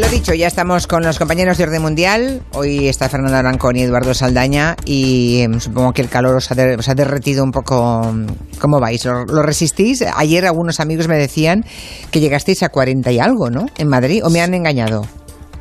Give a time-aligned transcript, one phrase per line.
[0.00, 2.40] Lo dicho, ya estamos con los compañeros de Orden Mundial.
[2.54, 6.54] Hoy está Fernando Arancón y Eduardo Saldaña y em, supongo que el calor os ha,
[6.54, 8.10] de- os ha derretido un poco.
[8.58, 9.04] ¿Cómo vais?
[9.04, 10.02] ¿Lo, lo resistís?
[10.16, 11.64] Ayer algunos amigos me decían
[12.10, 13.66] que llegasteis a 40 y algo, ¿no?
[13.76, 15.02] En Madrid, ¿o me han engañado?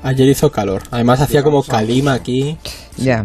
[0.04, 0.84] Ayer hizo calor.
[0.92, 2.58] Además hacía como calima aquí.
[2.96, 3.24] Ya.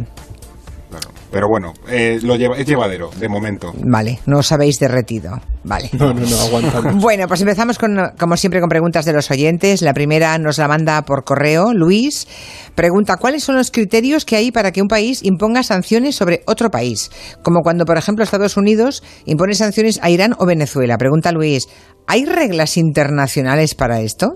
[1.35, 3.73] Pero bueno, eh, lo lleva, es llevadero, de momento.
[3.85, 5.41] vale, no os habéis derretido.
[5.65, 5.91] Vale.
[5.93, 6.95] No, no, no, aguantamos.
[7.03, 9.83] Bueno, pues empezamos con, como siempre, con preguntas de los oyentes.
[9.83, 11.73] La primera nos la manda por correo.
[11.75, 12.29] Luis
[12.77, 16.71] pregunta, ¿cuáles son los criterios que hay para que un país imponga sanciones sobre otro
[16.71, 17.11] país?
[17.43, 20.99] Como cuando, por ejemplo, Estados Unidos impone sanciones a Irán o Venezuela.
[20.99, 21.67] Pregunta Luis,
[22.07, 24.35] ¿hay reglas internacionales para esto?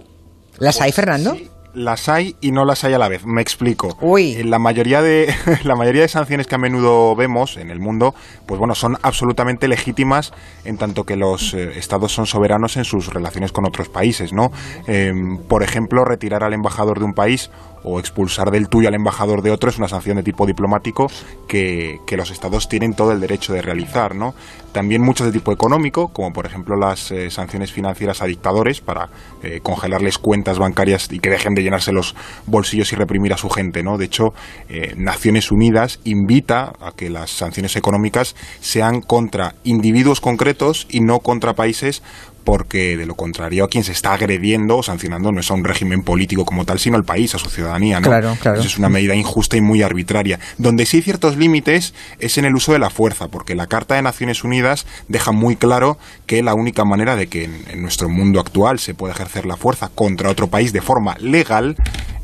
[0.58, 1.34] ¿Las hay, Fernando?
[1.36, 3.24] Sí, las hay y no las hay a la vez.
[3.24, 3.96] Me explico.
[4.00, 4.32] Uy.
[4.32, 5.32] Eh, La mayoría de
[5.64, 8.14] la mayoría de sanciones que a menudo vemos en el mundo,
[8.46, 10.32] pues bueno, son absolutamente legítimas
[10.64, 14.50] en tanto que los eh, estados son soberanos en sus relaciones con otros países, ¿no?
[14.86, 15.12] Eh,
[15.48, 17.50] por ejemplo, retirar al embajador de un país
[17.90, 21.06] o expulsar del tuyo al embajador de otro es una sanción de tipo diplomático
[21.46, 24.34] que, que los estados tienen todo el derecho de realizar, ¿no?
[24.72, 29.08] También muchos de tipo económico, como por ejemplo las eh, sanciones financieras a dictadores para
[29.42, 32.14] eh, congelarles cuentas bancarias y que dejen de llenarse los
[32.46, 33.96] bolsillos y reprimir a su gente, ¿no?
[33.96, 34.34] De hecho,
[34.68, 41.20] eh, Naciones Unidas invita a que las sanciones económicas sean contra individuos concretos y no
[41.20, 42.02] contra países
[42.48, 45.64] porque de lo contrario a quien se está agrediendo o sancionando no es a un
[45.64, 48.00] régimen político como tal, sino al país, a su ciudadanía.
[48.00, 48.08] ¿no?
[48.08, 48.58] Claro, claro.
[48.58, 50.40] Eso es una medida injusta y muy arbitraria.
[50.56, 53.96] Donde sí hay ciertos límites es en el uso de la fuerza, porque la Carta
[53.96, 58.08] de Naciones Unidas deja muy claro que la única manera de que en, en nuestro
[58.08, 61.76] mundo actual se pueda ejercer la fuerza contra otro país de forma legal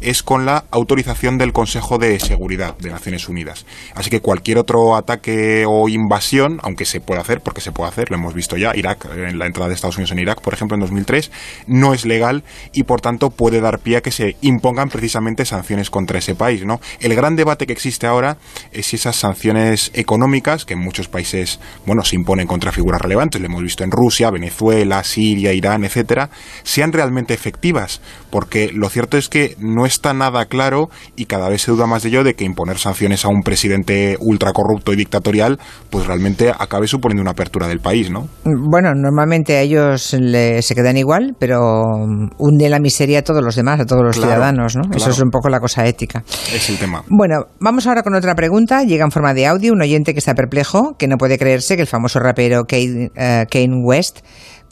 [0.05, 3.66] es con la autorización del Consejo de Seguridad de Naciones Unidas.
[3.94, 8.11] Así que cualquier otro ataque o invasión, aunque se puede hacer, porque se puede hacer,
[8.11, 10.74] lo hemos visto ya, Irak, en la entrada de Estados Unidos en Irak, por ejemplo,
[10.74, 11.30] en 2003,
[11.66, 15.91] no es legal y por tanto puede dar pie a que se impongan precisamente sanciones
[15.91, 16.64] contra ese país.
[16.64, 16.80] ¿no?
[17.00, 18.36] El gran debate que existe ahora
[18.72, 23.40] es si esas sanciones económicas, que en muchos países bueno, se imponen contra figuras relevantes,
[23.40, 26.30] lo hemos visto en Rusia, Venezuela, Siria, Irán, etcétera,
[26.62, 28.00] sean realmente efectivas,
[28.30, 32.02] porque lo cierto es que no está nada claro y cada vez se duda más
[32.02, 35.58] de ello de que imponer sanciones a un presidente ultracorrupto y dictatorial,
[35.90, 38.28] pues realmente acabe suponiendo una apertura del país, ¿no?
[38.44, 43.42] Bueno, normalmente a ellos le- se quedan igual, pero um, hunde la miseria a todos
[43.42, 44.82] los demás, a todos los Claro, ciudadanos, ¿no?
[44.94, 46.22] Eso es un poco la cosa ética.
[46.52, 47.02] Es el tema.
[47.08, 48.82] Bueno, vamos ahora con otra pregunta.
[48.84, 51.82] Llega en forma de audio un oyente que está perplejo, que no puede creerse que
[51.82, 54.20] el famoso rapero Kane, eh, Kane West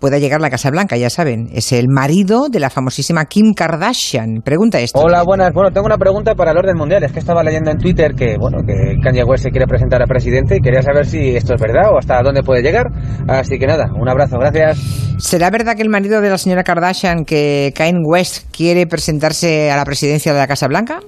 [0.03, 1.49] pueda llegar a la Casa Blanca, ya saben.
[1.53, 4.43] Es el marido de la famosísima Kim Kardashian.
[4.45, 4.99] Pregunta esto.
[4.99, 5.53] Hola, buenas.
[5.55, 7.05] Bueno, tengo una pregunta para el orden mundial.
[7.05, 10.07] Es que estaba leyendo en Twitter que, bueno, que Kanye West se quiere presentar a
[10.07, 12.89] presidente y quería saber si esto es verdad o hasta dónde puede llegar.
[13.29, 14.81] Así que nada, un abrazo, gracias.
[15.21, 19.77] ¿Será verdad que el marido de la señora Kardashian, que Kane West, quiere presentarse a
[19.77, 20.99] la presidencia de la Casa Blanca?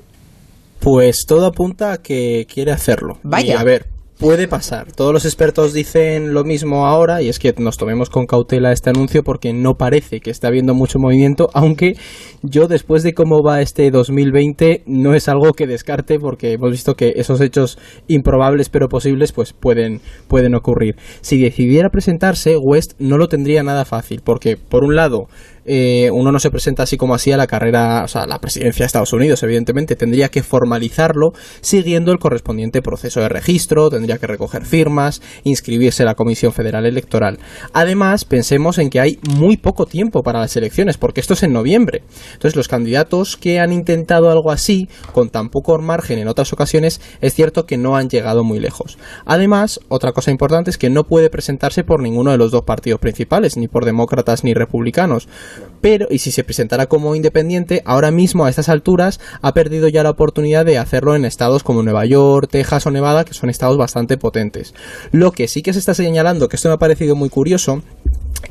[0.78, 3.18] Pues todo apunta a que quiere hacerlo.
[3.24, 3.54] Vaya.
[3.54, 3.86] Y a ver,
[4.18, 4.92] puede pasar.
[4.92, 8.90] Todos los expertos dicen lo mismo ahora y es que nos tomemos con cautela este
[8.90, 11.96] anuncio porque no parece que esté habiendo mucho movimiento, aunque
[12.42, 16.94] yo después de cómo va este 2020 no es algo que descarte porque hemos visto
[16.94, 20.96] que esos hechos improbables pero posibles pues pueden, pueden ocurrir.
[21.20, 25.28] Si decidiera presentarse, West no lo tendría nada fácil porque por un lado
[25.64, 28.40] eh, uno no se presenta así como así a la carrera, o sea, a la
[28.40, 34.18] presidencia de Estados Unidos, evidentemente, tendría que formalizarlo siguiendo el correspondiente proceso de registro, tendría
[34.18, 37.38] que recoger firmas, inscribirse en la Comisión Federal Electoral.
[37.72, 41.52] Además, pensemos en que hay muy poco tiempo para las elecciones, porque esto es en
[41.52, 42.02] noviembre.
[42.32, 47.00] Entonces, los candidatos que han intentado algo así, con tan poco margen en otras ocasiones,
[47.20, 48.98] es cierto que no han llegado muy lejos.
[49.24, 53.00] Además, otra cosa importante es que no puede presentarse por ninguno de los dos partidos
[53.00, 55.28] principales, ni por demócratas ni republicanos.
[55.80, 60.02] Pero, y si se presentara como independiente, ahora mismo a estas alturas ha perdido ya
[60.02, 63.76] la oportunidad de hacerlo en estados como Nueva York, Texas o Nevada, que son estados
[63.76, 64.74] bastante potentes.
[65.12, 67.82] Lo que sí que se está señalando, que esto me ha parecido muy curioso,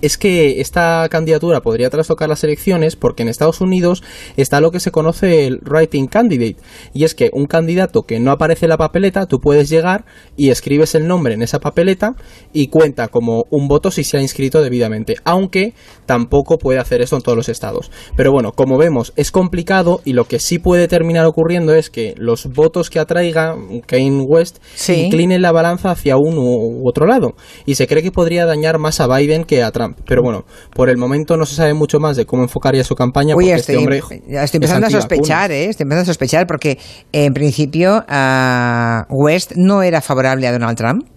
[0.02, 4.04] es que esta candidatura podría trastocar las elecciones porque en Estados Unidos
[4.38, 6.58] está lo que se conoce el writing candidate.
[6.94, 10.06] Y es que un candidato que no aparece en la papeleta tú puedes llegar
[10.36, 12.16] y escribes el nombre en esa papeleta
[12.52, 15.74] y cuenta como un voto si se ha inscrito debidamente aunque
[16.06, 17.92] tampoco puede hacer esto en todos los estados.
[18.16, 22.14] Pero bueno como vemos es complicado y lo que sí puede terminar ocurriendo es que
[22.18, 23.56] los votos que atraiga
[23.86, 24.94] Kane West Sí.
[25.06, 27.36] inclinen la balanza hacia uno u otro lado.
[27.66, 30.90] Y se cree que podría dañar más a Biden que a Trump pero bueno por
[30.90, 33.78] el momento no se sabe mucho más de cómo enfocaría su campaña porque estoy, este
[33.78, 35.66] hombre ya estoy es empezando a sospechar, ¿eh?
[35.66, 36.78] Estoy empezando a sospechar porque,
[37.12, 41.08] en principio, ah, West no era favorable a Donald Trump.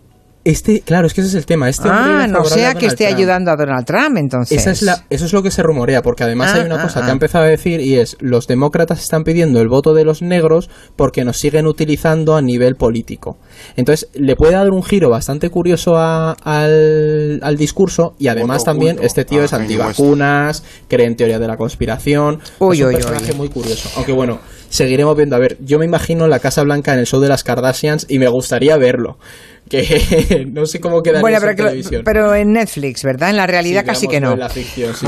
[0.46, 1.68] Este, claro, es que ese es el tema.
[1.68, 4.60] Este ah, no sea que esté ayudando a Donald Trump, entonces.
[4.60, 7.02] Esa es la, eso es lo que se rumorea, porque además hay ah, una cosa
[7.02, 10.22] que ha empezado a decir y es: los demócratas están pidiendo el voto de los
[10.22, 13.38] negros porque nos siguen utilizando a nivel político.
[13.74, 19.24] Entonces, le puede dar un giro bastante curioso al, al, discurso y además también este
[19.24, 22.38] tío es antivacunas, cree en teoría de la conspiración.
[22.40, 23.90] es un personaje muy curioso.
[23.96, 25.36] Aunque bueno seguiremos viendo.
[25.36, 28.18] A ver, yo me imagino la Casa Blanca en el show de las Kardashians y
[28.18, 29.18] me gustaría verlo.
[29.68, 32.02] Que no sé cómo quedaría bueno, pero, en televisión.
[32.04, 33.30] pero en Netflix, ¿verdad?
[33.30, 34.36] En la realidad casi que no.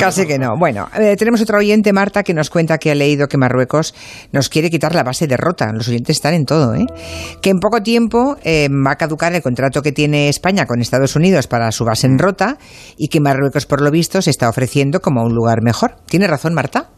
[0.00, 0.56] casi que no.
[0.58, 3.94] Bueno, eh, tenemos otra oyente, Marta, que nos cuenta que ha leído que Marruecos
[4.32, 5.72] nos quiere quitar la base de rota.
[5.72, 6.86] Los oyentes están en todo, ¿eh?
[7.40, 11.14] Que en poco tiempo eh, va a caducar el contrato que tiene España con Estados
[11.14, 12.58] Unidos para su base en rota
[12.96, 15.98] y que Marruecos, por lo visto, se está ofreciendo como un lugar mejor.
[16.06, 16.90] ¿Tiene razón, Marta?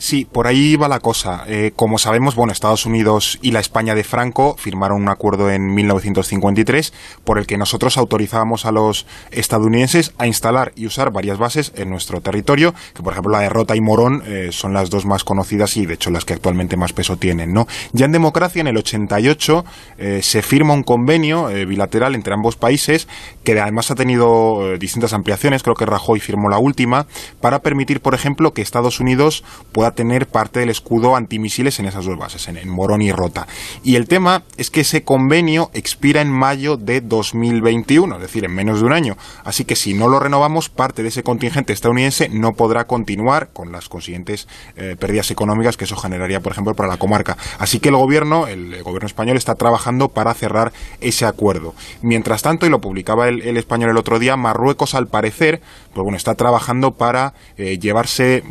[0.00, 1.42] Sí, por ahí va la cosa.
[1.48, 5.74] Eh, como sabemos, bueno, Estados Unidos y la España de Franco firmaron un acuerdo en
[5.74, 6.92] 1953
[7.24, 11.90] por el que nosotros autorizábamos a los estadounidenses a instalar y usar varias bases en
[11.90, 15.24] nuestro territorio, que por ejemplo la de Rota y Morón eh, son las dos más
[15.24, 17.66] conocidas y de hecho las que actualmente más peso tienen, ¿no?
[17.92, 19.64] Ya en democracia, en el 88,
[19.98, 23.08] eh, se firma un convenio bilateral entre ambos países
[23.42, 27.06] que además ha tenido distintas ampliaciones, creo que Rajoy firmó la última,
[27.40, 29.42] para permitir, por ejemplo, que Estados Unidos
[29.72, 33.46] pueda tener parte del escudo antimisiles en esas dos bases, en, Morón y Rota.
[33.82, 38.54] Y el tema es que ese convenio expira en mayo de 2021, es decir, en
[38.54, 39.16] menos de un año.
[39.44, 43.72] Así que si no lo renovamos, parte de ese contingente estadounidense no podrá continuar con
[43.72, 47.36] las consiguientes eh, pérdidas económicas que eso generaría, por ejemplo, para la comarca.
[47.58, 51.74] Así que el gobierno, el, gobierno español, está trabajando para cerrar ese acuerdo.
[52.02, 55.60] Mientras tanto, y lo publicaba el, español el otro día, Marruecos, al parecer,
[55.94, 58.42] pues bueno, está trabajando para eh, llevarse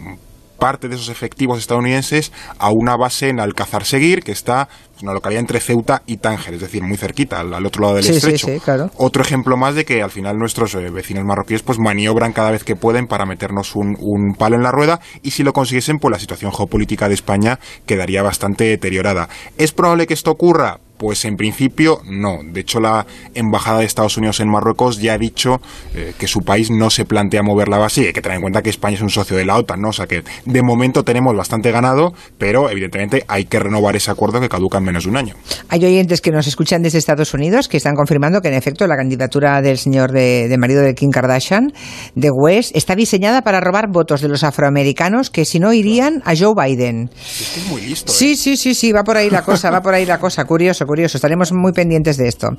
[0.58, 4.68] parte de esos efectivos estadounidenses a una base en Alcázar Seguir, que está
[5.02, 8.48] una localidad entre Ceuta y Tánger, es decir, muy cerquita, al, otro lado del estrecho.
[8.96, 12.64] Otro ejemplo más de que al final nuestros eh, vecinos marroquíes pues maniobran cada vez
[12.64, 16.12] que pueden para meternos un, un, palo en la rueda y si lo consiguiesen, pues
[16.12, 19.30] la situación geopolítica de España quedaría bastante deteriorada.
[19.58, 20.80] ¿Es probable que esto ocurra?
[20.98, 22.40] Pues en principio no.
[22.44, 23.06] De hecho, la
[23.36, 25.62] Embajada de Estados Unidos en Marruecos ya ha dicho
[25.94, 28.42] eh, que su país no se plantea mover la base y hay que tener en
[28.42, 29.90] cuenta que España es un socio de la OTAN, ¿no?
[29.90, 34.42] O sea que de momento tenemos bastante ganado, pero evidentemente hay que renovar ese acuerdo
[34.42, 35.36] que caduca en menos de un año.
[35.70, 38.98] Hay oyentes que nos escuchan desde Estados Unidos que están confirmando que en efecto la
[38.98, 41.72] candidatura del señor de, marido de Kim Kardashian,
[42.16, 46.36] de West, está diseñada para robar votos de los afroamericanos que si no irían a
[46.36, 47.12] Joe Biden.
[47.14, 48.12] es muy listo.
[48.12, 48.36] Sí, ¿eh?
[48.36, 50.46] sí, sí, sí, va por ahí la cosa, va por ahí la cosa.
[50.46, 52.50] Curioso curioso, estaremos muy pendientes de esto.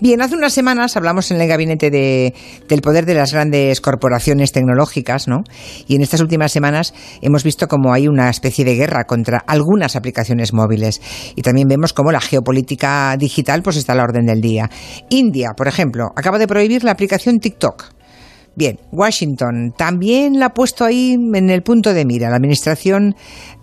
[0.00, 2.34] Bien, hace unas semanas hablamos en el gabinete de,
[2.68, 5.44] del poder de las grandes corporaciones tecnológicas, ¿no?
[5.86, 6.92] Y en estas últimas semanas
[7.22, 11.00] hemos visto como hay una especie de guerra contra algunas aplicaciones móviles.
[11.36, 14.70] Y también vemos cómo la geopolítica digital pues está a la orden del día.
[15.10, 17.96] India, por ejemplo, acaba de prohibir la aplicación TikTok.
[18.54, 22.30] Bien, Washington también la ha puesto ahí en el punto de mira.
[22.30, 23.14] La administración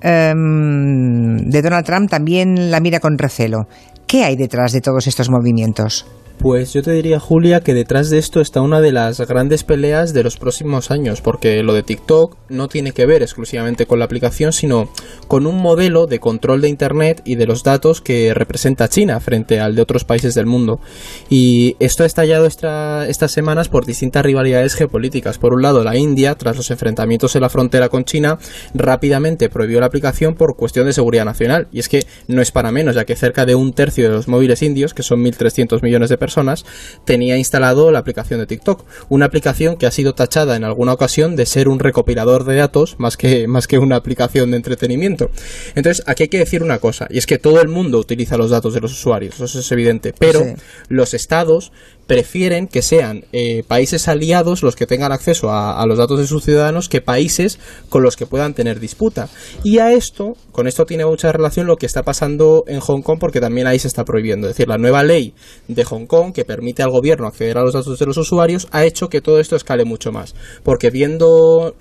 [0.01, 3.67] em, de Donald Trump también la mira con recelo.
[4.05, 6.05] ¿Qué hay detrás de todos estos movimientos?
[6.39, 10.13] Pues yo te diría, Julia, que detrás de esto está una de las grandes peleas
[10.13, 14.05] de los próximos años, porque lo de TikTok no tiene que ver exclusivamente con la
[14.05, 14.89] aplicación, sino
[15.29, 19.61] con un modelo de control de Internet y de los datos que representa China frente
[19.61, 20.81] al de otros países del mundo.
[21.29, 25.37] Y esto ha estallado estas semanas por distintas rivalidades geopolíticas.
[25.37, 28.37] Por un lado, la India, tras los enfrentamientos en la frontera con China,
[28.73, 31.69] rápidamente prohibió la aplicación por cuestión de seguridad nacional.
[31.71, 34.27] Y es que no es para menos, ya que cerca de un tercio de los
[34.27, 36.63] móviles indios, que son 1.300 millones de personas
[37.03, 41.35] tenía instalado la aplicación de TikTok, una aplicación que ha sido tachada en alguna ocasión
[41.35, 45.31] de ser un recopilador de datos más que, más que una aplicación de entretenimiento.
[45.75, 48.51] Entonces, aquí hay que decir una cosa, y es que todo el mundo utiliza los
[48.51, 50.45] datos de los usuarios, eso es evidente, pero
[50.87, 51.73] los estados
[52.07, 56.43] prefieren que sean eh, países aliados los que tengan acceso a, los datos de sus
[56.43, 59.29] ciudadanos que países con los que puedan tener disputa.
[59.63, 63.19] Y a esto, con esto tiene mucha relación lo que está pasando en Hong Kong
[63.19, 64.47] porque también ahí se está prohibiendo.
[64.47, 65.33] Es decir, la nueva ley
[65.67, 68.85] de Hong Kong que permite al gobierno acceder a los datos de los usuarios ha
[68.85, 70.35] hecho que todo esto escale mucho más.
[70.63, 71.75] Porque viendo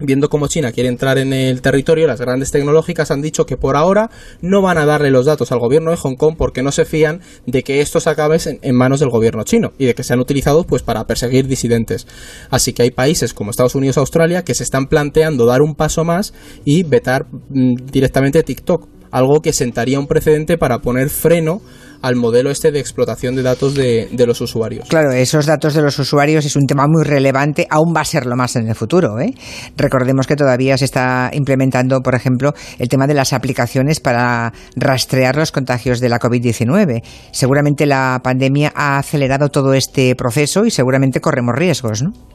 [0.00, 3.76] Viendo cómo China quiere entrar en el territorio, las grandes tecnológicas han dicho que por
[3.76, 4.10] ahora
[4.40, 7.20] no van a darle los datos al gobierno de Hong Kong porque no se fían
[7.46, 10.82] de que estos acaben en, manos del gobierno chino y de que sean utilizados pues
[10.82, 12.08] para perseguir disidentes.
[12.50, 16.04] Así que hay países como Estados Unidos Australia que se están planteando dar un paso
[16.04, 16.34] más
[16.64, 21.60] y vetar mm, directamente TikTok algo que sentaría un precedente para poner freno
[22.02, 24.88] al modelo este de explotación de datos de, los usuarios.
[24.88, 28.34] Claro, esos datos de los usuarios es un tema muy relevante, aún va a serlo
[28.34, 29.20] más en el futuro.
[29.20, 29.32] ¿eh?
[29.76, 35.36] Recordemos que todavía se está implementando, por ejemplo, el tema de las aplicaciones para rastrear
[35.36, 37.02] los contagios de la COVID-19.
[37.30, 42.33] Seguramente la pandemia ha acelerado todo este proceso y seguramente corremos riesgos, ¿no?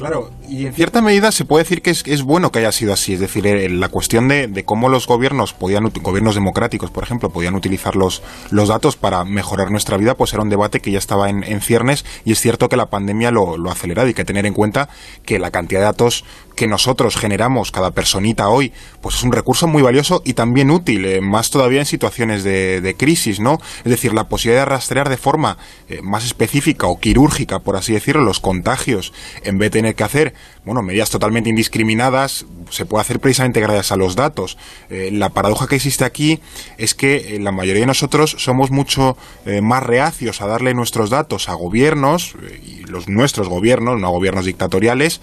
[0.00, 3.12] Claro, y en cierta medida se puede decir que es, bueno que haya sido así.
[3.12, 7.54] Es decir, eh, la cuestión de, cómo los gobiernos podían, gobiernos democráticos, por ejemplo, podían
[7.54, 11.28] utilizar los, los datos para mejorar nuestra vida, pues era un debate que ya estaba
[11.28, 14.46] en, ciernes y es cierto que la pandemia lo, lo ha acelerado y que tener
[14.46, 14.88] en cuenta
[15.26, 19.66] que la cantidad de datos que nosotros generamos, cada personita hoy, pues es un recurso
[19.66, 23.58] muy valioso y también útil, eh, más todavía en situaciones de, de, crisis, ¿no?
[23.78, 25.56] Es decir, la posibilidad de rastrear de forma
[25.88, 30.04] eh, más específica o quirúrgica, por así decirlo, los contagios, en vez de tener que
[30.04, 34.58] hacer, bueno, medidas totalmente indiscriminadas, se puede hacer precisamente gracias a los datos.
[34.90, 36.40] Eh, la paradoja que existe aquí
[36.76, 39.16] es que la mayoría de nosotros somos mucho
[39.62, 44.44] más reacios a darle nuestros datos a gobiernos, y los nuestros gobiernos, no a gobiernos
[44.44, 45.20] dictatoriales,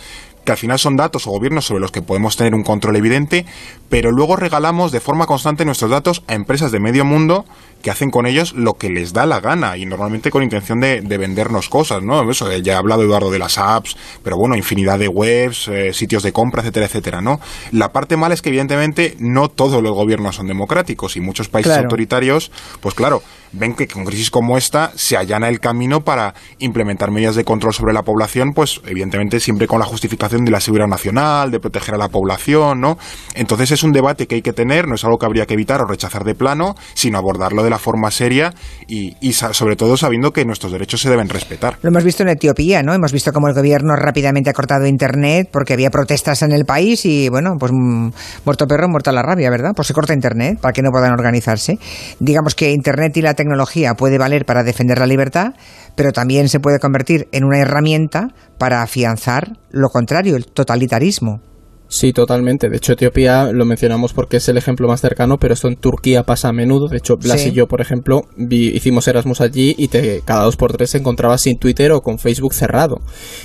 [0.47, 3.45] que al final son datos o gobiernos sobre los que podemos tener un control evidente,
[3.89, 7.45] pero luego regalamos de forma constante nuestros datos a empresas de medio mundo
[7.81, 11.01] que hacen con ellos lo que les da la gana y normalmente con intención de,
[11.17, 12.29] vendernos cosas, ¿no?
[12.29, 16.23] Eso, ya ha hablado Eduardo de las apps, pero bueno, infinidad de webs, eh, sitios
[16.23, 17.39] de compra, etcétera, etcétera, ¿no?
[17.71, 21.77] La parte mala es que evidentemente no todos los gobiernos son democráticos y muchos países
[21.77, 22.51] autoritarios,
[22.81, 27.35] pues claro, ven que con crisis como esta se allana el camino para implementar medidas
[27.35, 31.51] de control sobre la población, pues evidentemente siempre con la justificación de la seguridad nacional,
[31.51, 32.97] de proteger a la población, ¿no?
[33.33, 35.81] Entonces es un debate que hay que tener, no es algo que habría que evitar
[35.81, 38.53] o rechazar de plano, sino abordarlo de la forma seria
[38.87, 41.77] y, sobre todo sabiendo que nuestros derechos se deben respetar.
[41.83, 42.93] Lo hemos visto en Etiopía, ¿no?
[42.93, 47.05] Hemos visto cómo el gobierno rápidamente ha cortado Internet porque había protestas en el país
[47.05, 48.09] y, bueno, pues mm,
[48.45, 49.71] muerto perro, muerta la rabia, ¿verdad?
[49.75, 51.77] Pues se corta Internet para que no puedan organizarse.
[52.19, 55.53] Digamos que Internet y la tecnología puede valer para defender la libertad,
[55.95, 61.41] pero también se puede convertir en una herramienta para afianzar lo contrario, el totalitarismo.
[61.89, 62.69] Sí, totalmente.
[62.69, 66.23] De hecho, Etiopía lo mencionamos porque es el ejemplo más cercano, pero esto en Turquía
[66.23, 66.89] pasa a menudo.
[66.89, 70.73] De hecho, Blas y yo, por ejemplo, hicimos Erasmus allí y te, cada dos por
[70.73, 72.99] tres te encontrabas sin Twitter o con Facebook cerrado.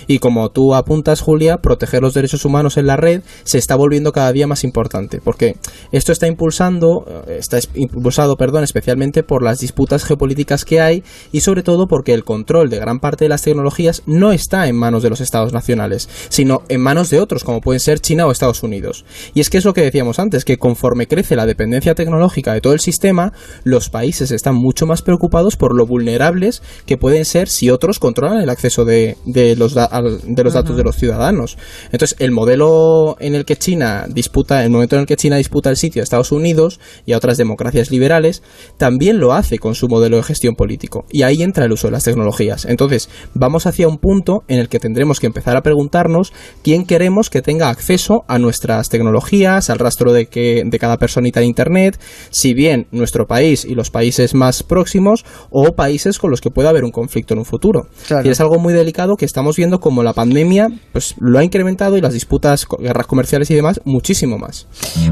[0.08, 4.12] Y como tú apuntas, Julia, proteger los derechos humanos en la red se está volviendo
[4.12, 5.56] cada día más importante, porque
[5.92, 11.40] esto está impulsando, eh, está impulsado, perdón, especialmente por las disputas geopolíticas que hay y
[11.40, 15.04] sobre todo porque el control de gran parte de las tecnologías no está en manos
[15.04, 18.62] de los estados nacionales, sino en manos de otros, como pueden ser China o Estados
[18.62, 19.04] Unidos.
[19.34, 22.60] Y es que es lo que decíamos antes, que conforme crece la dependencia tecnológica de
[22.60, 23.32] todo el sistema,
[23.64, 28.40] los países están mucho más preocupados por lo vulnerables que pueden ser si otros controlan
[28.40, 29.16] el acceso de,
[29.56, 31.58] los, de los datos de los ciudadanos.
[31.92, 35.70] Entonces, el modelo en el que China disputa, el momento en el que China disputa
[35.70, 38.42] el sitio a Estados Unidos y a otras democracias liberales,
[38.76, 41.04] también lo hace con su modelo de gestión político.
[41.10, 42.64] Y ahí entra el uso de las tecnologías.
[42.64, 47.30] Entonces, vamos hacia un punto en el que tendremos que empezar a preguntarnos quién queremos
[47.30, 51.98] que tenga acceso a nuestras tecnologías, al rastro de, que, de cada personita en Internet,
[52.30, 56.70] si bien nuestro país y los países más próximos o países con los que pueda
[56.70, 57.86] haber un conflicto en un futuro.
[58.24, 61.96] Y es algo muy delicado que estamos viendo como la pandemia pues lo ha incrementado
[61.96, 64.66] y las disputas, guerras comerciales y demás muchísimo más.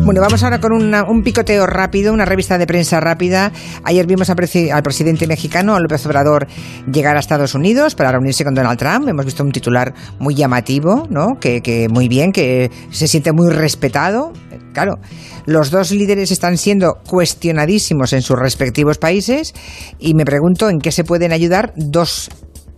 [0.05, 3.53] Bueno, vamos ahora con un picoteo rápido, una revista de prensa rápida.
[3.85, 6.47] Ayer vimos al, presidente mexicano, López Obrador,
[6.91, 9.09] llegar a Estados Unidos para reunirse con Donald Trump.
[9.09, 11.39] Hemos visto un titular muy llamativo, ¿no?
[11.41, 14.35] Que, que muy bien, que se siente muy respetado.
[14.75, 14.99] Claro,
[15.47, 19.55] los dos líderes están siendo cuestionadísimos en sus respectivos países
[19.99, 22.29] y me pregunto en qué se pueden ayudar dos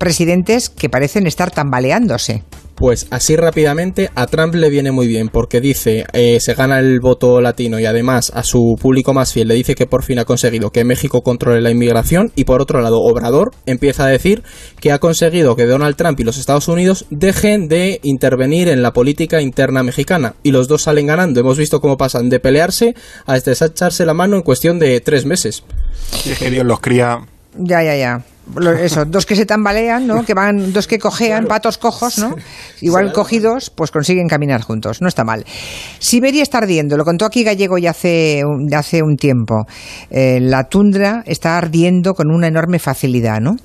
[0.03, 2.43] presidentes que parecen estar tambaleándose.
[2.75, 6.99] Pues así rápidamente a Trump le viene muy bien porque dice eh, se gana el
[6.99, 10.25] voto latino y además a su público más fiel le dice que por fin ha
[10.25, 14.43] conseguido que México controle la inmigración y por otro lado Obrador empieza a decir
[14.81, 18.93] que ha conseguido que Donald Trump y los Estados Unidos dejen de intervenir en la
[18.93, 21.39] política interna mexicana y los dos salen ganando.
[21.39, 25.63] Hemos visto cómo pasan de pelearse a desecharse la mano en cuestión de tres meses.
[26.27, 27.21] Es que Dios los cría.
[27.57, 28.25] Ya, ya, ya
[28.81, 30.25] eso, dos que se tambalean, ¿no?
[30.25, 32.35] Que van, dos que cojean, patos cojos, ¿no?
[32.81, 35.01] Igual cogidos, pues consiguen caminar juntos.
[35.01, 35.45] No está mal.
[35.99, 38.43] Siberia está ardiendo, lo contó aquí Gallego ya hace,
[38.77, 39.65] hace un tiempo.
[40.11, 43.57] Eh, la tundra está ardiendo con una enorme facilidad, ¿no?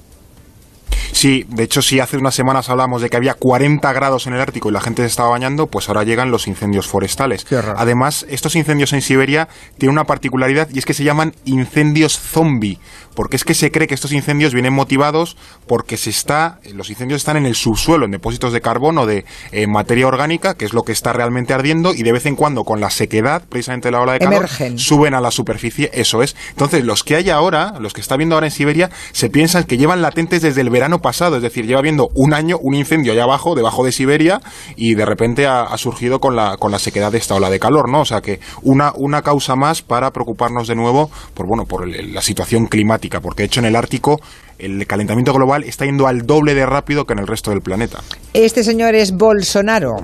[1.18, 4.40] Sí, de hecho, si hace unas semanas hablamos de que había 40 grados en el
[4.40, 7.48] Ártico y la gente se estaba bañando, pues ahora llegan los incendios forestales.
[7.76, 9.48] Además, estos incendios en Siberia
[9.80, 12.78] tienen una particularidad y es que se llaman incendios zombie,
[13.16, 17.22] porque es que se cree que estos incendios vienen motivados porque se está, los incendios
[17.22, 20.74] están en el subsuelo, en depósitos de carbón o de eh, materia orgánica, que es
[20.74, 24.02] lo que está realmente ardiendo, y de vez en cuando con la sequedad, precisamente la
[24.02, 26.36] ola de calor, suben a la superficie, eso es.
[26.52, 29.80] Entonces, los que hay ahora, los que está viendo ahora en Siberia, se piensan que
[29.80, 33.24] llevan latentes desde el verano pasado, es decir, lleva viendo un año un incendio allá
[33.24, 34.42] abajo, debajo de Siberia,
[34.76, 37.88] y de repente ha, surgido con la, con la sequedad de esta ola de calor,
[37.90, 38.02] ¿no?
[38.02, 42.22] O sea que una, una causa más para preocuparnos de nuevo por, bueno, por la
[42.22, 44.20] situación climática, porque de hecho en el Ártico
[44.60, 48.00] el calentamiento global está yendo al doble de rápido que en el resto del planeta.
[48.34, 49.96] Este señor es Bolsonaro.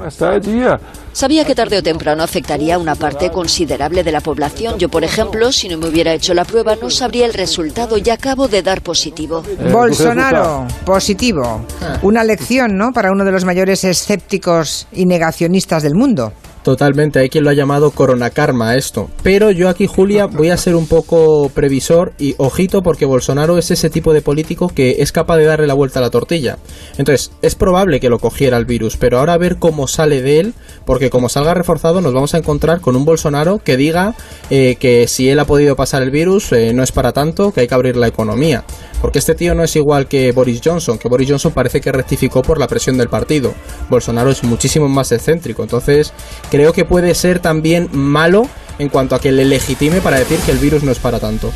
[1.12, 4.77] Sabía que tarde o temprano afectaría a una parte considerable de la población.
[4.79, 8.10] Yo, por ejemplo, si no me hubiera hecho la prueba, no sabría el resultado y
[8.10, 9.43] acabo de dar positivo.
[9.48, 11.65] Eh, Bolsonaro, positivo.
[11.81, 12.00] Ah.
[12.01, 12.91] Una lección, ¿no?
[12.91, 16.33] Para uno de los mayores escépticos y negacionistas del mundo.
[16.63, 19.10] Totalmente, hay quien lo ha llamado corona karma esto.
[19.22, 23.70] Pero yo aquí, Julia, voy a ser un poco previsor y ojito porque Bolsonaro es
[23.70, 26.58] ese tipo de político que es capaz de darle la vuelta a la tortilla.
[26.98, 30.39] Entonces, es probable que lo cogiera el virus, pero ahora a ver cómo sale de
[30.39, 30.53] él,
[30.86, 34.15] porque como salga reforzado nos vamos a encontrar con un Bolsonaro que diga
[34.50, 37.62] eh, que si él ha podido pasar el virus eh, no es para tanto, que
[37.62, 38.63] hay que abrir la economía.
[39.03, 42.41] Porque este tío no es igual que Boris Johnson, que Boris Johnson parece que rectificó
[42.41, 43.53] por la presión del partido.
[43.89, 46.13] Bolsonaro es muchísimo más excéntrico, entonces
[46.50, 48.48] creo que puede ser también malo
[48.79, 51.51] en cuanto a que le legitime para decir que el virus no es para tanto.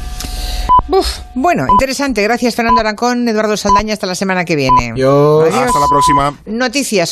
[1.35, 2.21] bueno, interesante.
[2.21, 3.93] Gracias, Fernando Arancón, Eduardo Saldaña.
[3.93, 4.93] Hasta la semana que viene.
[5.65, 6.37] Hasta la próxima.
[6.45, 7.05] Noticias.